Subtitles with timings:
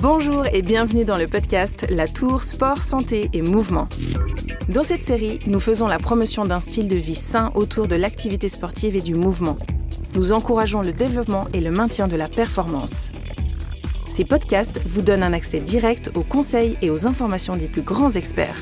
[0.00, 3.88] Bonjour et bienvenue dans le podcast La Tour Sport, Santé et Mouvement.
[4.68, 8.48] Dans cette série, nous faisons la promotion d'un style de vie sain autour de l'activité
[8.48, 9.56] sportive et du mouvement.
[10.14, 13.10] Nous encourageons le développement et le maintien de la performance.
[14.06, 18.10] Ces podcasts vous donnent un accès direct aux conseils et aux informations des plus grands
[18.10, 18.56] experts.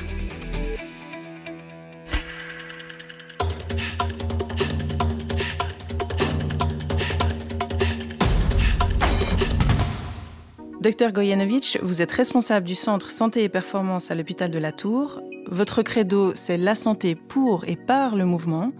[10.79, 15.19] Docteur Goyanovitch, vous êtes responsable du centre santé et performance à l'hôpital de la Tour.
[15.47, 18.71] Votre credo, c'est la santé pour et par le mouvement.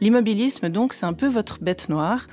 [0.00, 2.26] L'immobilisme, donc, c'est un peu votre bête noire.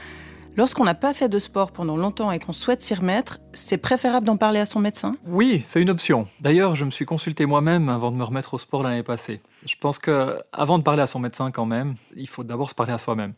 [0.56, 4.26] Lorsqu'on n'a pas fait de sport pendant longtemps et qu'on souhaite s'y remettre, c'est préférable
[4.26, 5.12] d'en parler à son médecin?
[5.28, 6.28] Oui, c'est une option.
[6.42, 9.40] D'ailleurs, je me suis consulté moi-même avant de me remettre au sport l'année passée.
[9.66, 12.76] Je pense que avant de parler à son médecin quand même, il faut d'abord se
[12.76, 13.34] parler à soi-même.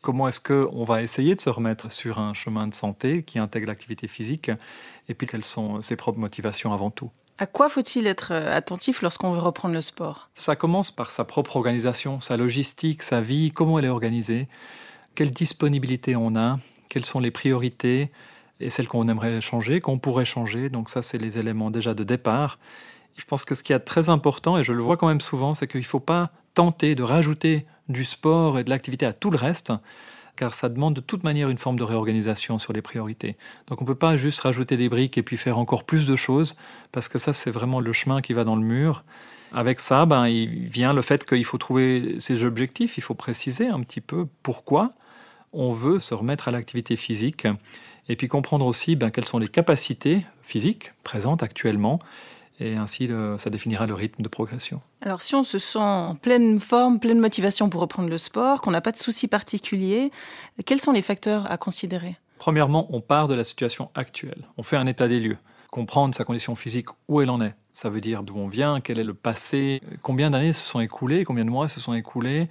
[0.00, 3.68] Comment est-ce qu'on va essayer de se remettre sur un chemin de santé qui intègre
[3.68, 4.50] l'activité physique
[5.08, 7.10] Et puis quelles sont ses propres motivations avant tout?
[7.38, 10.28] À quoi faut-il être euh, attentif lorsqu'on veut reprendre le sport?
[10.34, 14.46] Ça commence par sa propre organisation, sa logistique, sa vie, comment elle est organisée,
[15.14, 16.58] quelle disponibilité on a,
[16.88, 18.12] quelles sont les priorités
[18.60, 20.68] et celles qu'on aimerait changer, qu'on pourrait changer.
[20.68, 22.58] Donc ça, c'est les éléments déjà de départ.
[23.16, 25.54] Je pense que ce qui est très important, et je le vois quand même souvent,
[25.54, 29.30] c'est qu'il ne faut pas tenter de rajouter du sport et de l'activité à tout
[29.30, 29.72] le reste,
[30.36, 33.36] car ça demande de toute manière une forme de réorganisation sur les priorités.
[33.66, 36.16] Donc on ne peut pas juste rajouter des briques et puis faire encore plus de
[36.16, 36.56] choses,
[36.92, 39.04] parce que ça c'est vraiment le chemin qui va dans le mur.
[39.52, 43.68] Avec ça, ben, il vient le fait qu'il faut trouver ses objectifs, il faut préciser
[43.68, 44.90] un petit peu pourquoi
[45.52, 47.46] on veut se remettre à l'activité physique,
[48.08, 52.00] et puis comprendre aussi ben, quelles sont les capacités physiques présentes actuellement,
[52.60, 54.80] et ainsi ça définira le rythme de progression.
[55.00, 58.70] Alors si on se sent en pleine forme, pleine motivation pour reprendre le sport, qu'on
[58.70, 60.10] n'a pas de soucis particuliers,
[60.64, 62.16] quels sont les facteurs à considérer?
[62.38, 65.38] Premièrement, on part de la situation actuelle, on fait un état des lieux,
[65.70, 67.54] comprendre sa condition physique, où elle en est.
[67.72, 71.24] Ça veut dire d'où on vient, quel est le passé, combien d'années se sont écoulées,
[71.24, 72.48] combien de mois se sont écoulés,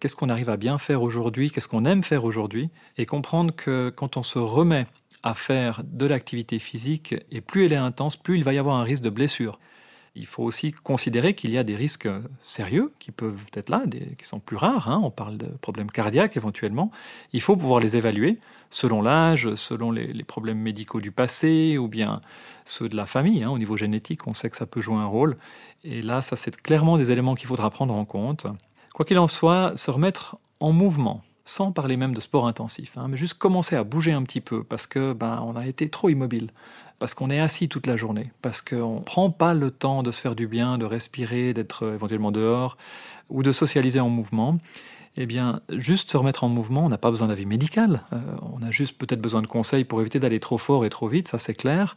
[0.00, 3.90] qu'est-ce qu'on arrive à bien faire aujourd'hui, qu'est-ce qu'on aime faire aujourd'hui, et comprendre que
[3.90, 4.86] quand on se remet
[5.26, 8.76] à faire de l'activité physique, et plus elle est intense, plus il va y avoir
[8.76, 9.58] un risque de blessure.
[10.14, 12.08] Il faut aussi considérer qu'il y a des risques
[12.42, 13.82] sérieux qui peuvent être là,
[14.16, 14.88] qui sont plus rares.
[14.88, 15.00] Hein.
[15.02, 16.92] On parle de problèmes cardiaques éventuellement.
[17.32, 18.36] Il faut pouvoir les évaluer
[18.70, 22.20] selon l'âge, selon les, problèmes médicaux du passé ou bien
[22.64, 23.42] ceux de la famille.
[23.42, 23.50] Hein.
[23.50, 25.36] Au niveau génétique, on sait que ça peut jouer un rôle.
[25.82, 28.46] Et là, ça, c'est clairement des éléments qu'il faudra prendre en compte.
[28.94, 33.06] Quoi qu'il en soit, se remettre en mouvement, sans parler même de sport intensif, hein,
[33.08, 36.08] mais juste commencer à bouger un petit peu parce que ben, on a été trop
[36.08, 36.50] immobile,
[36.98, 40.20] parce qu'on est assis toute la journée, parce qu'on prend pas le temps de se
[40.20, 42.76] faire du bien, de respirer, d'être euh, éventuellement dehors
[43.30, 44.58] ou de socialiser en mouvement.
[45.16, 48.62] Eh bien, juste se remettre en mouvement, on n'a pas besoin d'avis médical, euh, on
[48.62, 51.38] a juste peut-être besoin de conseils pour éviter d'aller trop fort et trop vite, ça
[51.38, 51.96] c'est clair,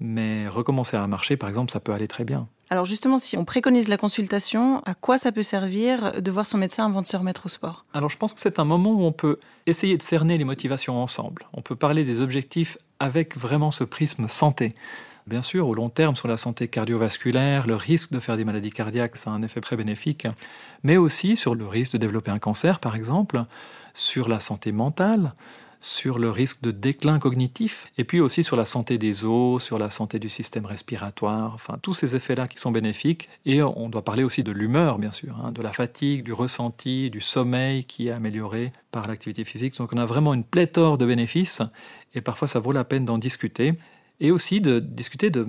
[0.00, 2.48] mais recommencer à marcher, par exemple, ça peut aller très bien.
[2.74, 6.58] Alors justement, si on préconise la consultation, à quoi ça peut servir de voir son
[6.58, 7.84] médecin avant de se remettre au sport?
[7.94, 11.00] Alors je pense que c'est un moment où on peut essayer de cerner les motivations
[11.00, 11.46] ensemble.
[11.52, 14.74] On peut parler des objectifs avec vraiment ce prisme santé.
[15.28, 18.72] Bien sûr, au long terme, sur la santé cardiovasculaire, le risque de faire des maladies
[18.72, 20.26] cardiaques, ça a un effet très bénéfique,
[20.82, 23.44] mais aussi sur le risque de développer un cancer, par exemple,
[23.94, 25.32] sur la santé mentale,
[25.84, 29.78] sur le risque de déclin cognitif, et puis aussi sur la santé des os, sur
[29.78, 33.28] la santé du système respiratoire, enfin tous ces effets-là qui sont bénéfiques.
[33.44, 37.10] Et on doit parler aussi de l'humeur, bien sûr, hein, de la fatigue, du ressenti,
[37.10, 39.76] du sommeil qui est amélioré par l'activité physique.
[39.76, 41.60] Donc on a vraiment une pléthore de bénéfices,
[42.14, 43.74] et parfois ça vaut la peine d'en discuter.
[44.20, 45.44] Et aussi de discuter de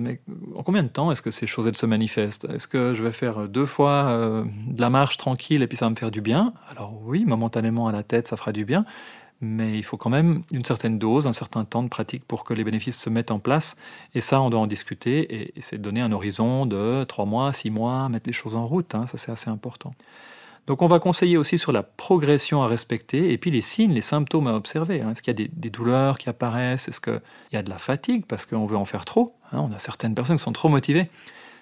[0.54, 2.46] en combien de temps est-ce que ces choses elles se manifestent?
[2.52, 5.86] Est-ce que je vais faire deux fois euh, de la marche tranquille et puis ça
[5.86, 6.52] va me faire du bien?
[6.68, 8.84] Alors oui, momentanément à la tête ça fera du bien,
[9.40, 12.54] mais il faut quand même une certaine dose, un certain temps de pratique pour que
[12.54, 13.76] les bénéfices se mettent en place.
[14.14, 17.70] Et ça, on doit en discuter et, c'est donner un horizon de trois mois, six
[17.70, 18.94] mois, mettre les choses en route.
[18.94, 19.94] Hein, ça, c'est assez important.
[20.66, 24.00] Donc, on va conseiller aussi sur la progression à respecter et puis les signes, les
[24.00, 25.00] symptômes à observer.
[25.00, 25.12] Hein.
[25.12, 26.88] Est-ce qu'il y a des, douleurs qui apparaissent?
[26.88, 27.20] Est-ce qu'il
[27.52, 28.24] y a de la fatigue?
[28.26, 29.60] Parce qu'on veut en faire trop hein?
[29.60, 31.08] On a certaines personnes qui sont trop motivées.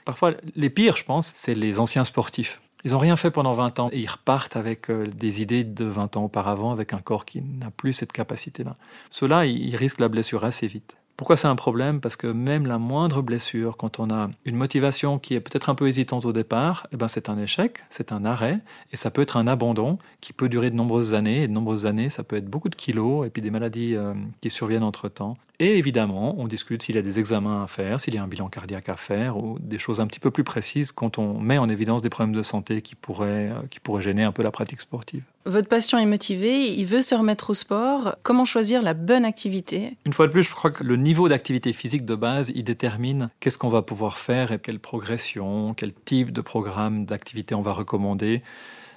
[0.05, 2.61] Parfois, les pires, je pense, c'est les anciens sportifs.
[2.85, 5.85] Ils n'ont rien fait pendant 20 ans et ils repartent avec euh, des idées de
[5.85, 8.77] 20 ans auparavant, avec un corps qui n'a plus cette capacité-là.
[9.09, 10.97] Ceux-là, ils risquent la blessure assez vite.
[11.17, 12.01] Pourquoi c'est un problème?
[12.01, 15.77] Parce que même la moindre blessure, quand on a une motivation qui est peut-être un
[15.77, 18.59] peu hésitante au départ, eh ben c'est un échec, c'est un arrêt,
[18.93, 21.45] et ça peut être un abandon qui peut durer de nombreuses années.
[21.45, 24.13] Et de nombreuses années, ça peut être beaucoup de kilos et puis des maladies euh,
[24.41, 25.37] qui surviennent entre-temps.
[25.61, 28.27] Et évidemment, on discute s'il y a des examens à faire, s'il y a un
[28.27, 31.59] bilan cardiaque à faire, ou des choses un petit peu plus précises quand on met
[31.59, 34.51] en évidence des problèmes de santé qui pourraient, euh, qui pourraient gêner un peu la
[34.51, 35.23] pratique sportive.
[35.47, 38.17] Votre patient est motivé, il veut se remettre au sport.
[38.23, 39.99] Comment choisir la bonne activité?
[40.07, 43.29] Une fois de plus, je crois que le niveau d'activité physique de base, il détermine
[43.41, 47.73] qu'est-ce qu'on va pouvoir faire et quelle progression, quel type de programme d'activité on va
[47.73, 48.41] recommander.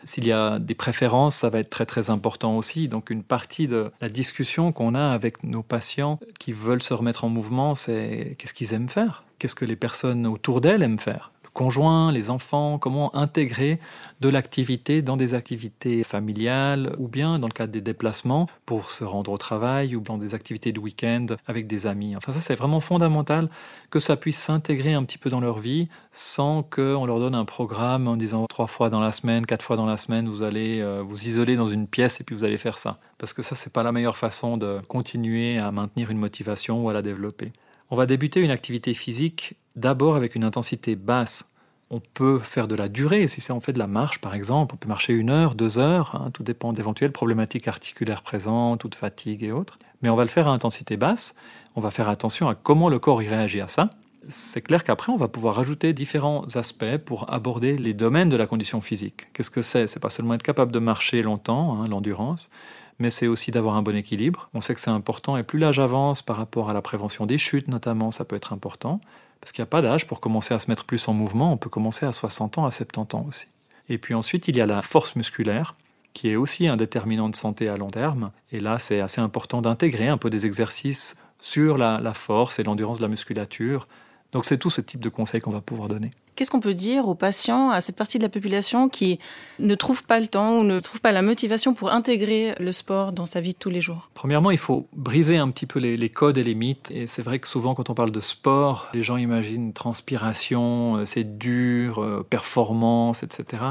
[0.06, 2.88] S'il y a des préférences, ça va être très très important aussi.
[2.88, 7.26] Donc une partie de la discussion qu'on a avec nos patients qui veulent se remettre
[7.26, 9.26] en mouvement, c'est qu'est-ce qu'ils aiment faire?
[9.38, 11.32] Qu'est-ce que les personnes autour d'elles aiment faire?
[11.58, 13.80] Conjoints, les enfants, comment intégrer
[14.22, 19.04] de l'activité dans des activités familiales ou bien dans le cadre des déplacements pour se
[19.04, 22.16] rendre au travail ou dans des activités de week-end avec des amis.
[22.16, 23.50] Enfin ça c'est vraiment fondamental
[23.90, 27.46] que ça puisse s'intégrer un petit peu dans leur vie sans qu'on leur donne un
[27.46, 30.80] programme en disant trois fois dans la semaine, quatre fois dans la semaine vous allez
[30.82, 33.00] euh, vous isoler dans une pièce et puis vous allez faire ça.
[33.18, 36.90] Parce que ça c'est pas la meilleure façon de continuer à maintenir une motivation ou
[36.90, 37.52] à la développer.
[37.90, 41.50] On va débuter une activité physique d'abord avec une intensité basse.
[41.90, 44.76] On peut faire de la durée, si c'est en fait de la marche par exemple,
[44.76, 48.90] on peut marcher une heure, deux heures, hein, tout dépend d'éventuelles problématiques articulaires présentes ou
[48.90, 49.80] de fatigue et autres.
[50.02, 51.34] Mais on va le faire à intensité basse,
[51.78, 53.90] on va faire attention à comment le corps y réagit à ça.
[54.28, 58.48] C'est clair qu'après, on va pouvoir rajouter différents aspects pour aborder les domaines de la
[58.48, 59.32] condition physique.
[59.32, 59.88] Qu'est-ce que c'est?
[59.88, 62.50] C'est pas seulement être capable de marcher longtemps, hein, l'endurance,
[63.00, 64.50] mais c'est aussi d'avoir un bon équilibre.
[64.54, 67.38] On sait que c'est important, et plus l'âge avance par rapport à la prévention des
[67.38, 69.02] chutes notamment, ça peut être important,
[69.40, 71.58] parce qu'il n'y a pas d'âge pour commencer à se mettre plus en mouvement, on
[71.58, 73.48] peut commencer à 60 ans, à 70 ans aussi.
[73.90, 75.76] Et puis ensuite, il y a la force musculaire,
[76.14, 79.62] qui est aussi un déterminant de santé à long terme, et là c'est assez important
[79.62, 83.88] d'intégrer un peu des exercices sur la, force et l'endurance de la musculature.
[84.32, 86.12] Donc c'est tout ce type de conseils qu'on va pouvoir donner.
[86.38, 89.18] Qu'est-ce qu'on peut dire aux patients, à cette partie de la population qui
[89.58, 93.12] ne trouve pas le temps ou ne trouve pas la motivation pour intégrer le sport
[93.12, 94.12] dans sa vie de tous les jours?
[94.14, 96.92] Premièrement, il faut briser un petit peu les, codes et les mythes.
[96.92, 101.06] Et c'est vrai que souvent, quand on parle de sport, les gens imaginent transpiration, euh,
[101.06, 103.64] c'est dur, euh, performance, etc.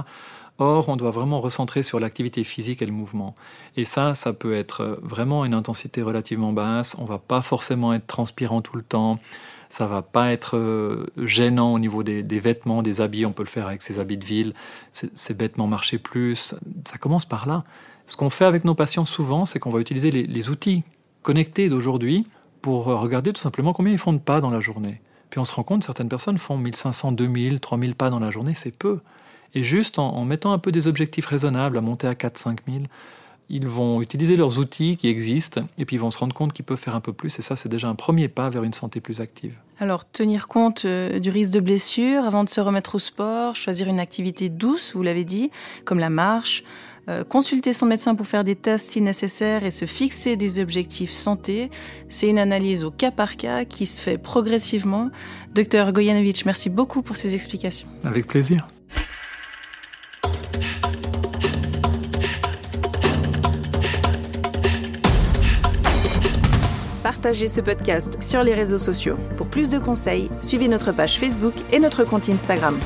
[0.58, 3.36] Or, on doit vraiment recentrer sur l'activité physique et le mouvement.
[3.76, 6.96] Et ça, ça peut être vraiment une intensité relativement basse.
[6.98, 9.20] On va pas forcément être transpirant tout le temps
[9.76, 13.26] ça va pas être euh, gênant au niveau des, vêtements, des habits.
[13.26, 14.54] On peut le faire avec ses habits de ville,
[14.92, 16.54] c'est bêtement marcher plus.
[16.86, 17.62] Ça commence par là.
[18.06, 20.82] Ce qu'on fait avec nos patients souvent, c'est qu'on va utiliser les, outils
[21.20, 22.26] connectés d'aujourd'hui
[22.62, 25.02] pour regarder tout simplement combien ils font de pas dans la journée.
[25.28, 28.54] Puis on se rend compte, certaines personnes font 1500, 2000, 3000 pas dans la journée,
[28.54, 29.00] c'est peu.
[29.52, 32.86] Et juste en, en, mettant un peu des objectifs raisonnables, à monter à 4 5000,
[33.48, 36.64] ils vont utiliser leurs outils qui existent et puis ils vont se rendre compte qu'ils
[36.64, 39.00] peuvent faire un peu plus et ça c'est déjà un premier pas vers une santé
[39.00, 39.54] plus active.
[39.78, 43.88] Alors tenir compte euh, du risque de blessure avant de se remettre au sport, choisir
[43.88, 45.50] une activité douce, vous l'avez dit,
[45.84, 46.64] comme la marche,
[47.08, 51.12] euh, consulter son médecin pour faire des tests si nécessaire et se fixer des objectifs
[51.12, 51.70] santé,
[52.08, 55.10] c'est une analyse au cas par cas qui se fait progressivement.
[55.54, 57.86] Docteur Goyanovitch, merci beaucoup pour ces explications.
[58.02, 58.66] Avec plaisir.
[67.26, 69.16] Partagez ce podcast sur les réseaux sociaux.
[69.36, 72.78] Pour plus de conseils, suivez notre page Facebook et notre compte Instagram.